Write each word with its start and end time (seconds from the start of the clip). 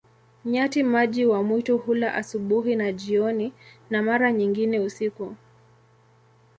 Nyati-maji 0.45 1.25
wa 1.25 1.43
mwitu 1.43 1.77
hula 1.77 2.13
asubuhi 2.13 2.75
na 2.75 2.91
jioni, 2.91 3.53
na 3.89 4.01
mara 4.03 4.31
nyingine 4.31 4.79
usiku. 4.79 5.35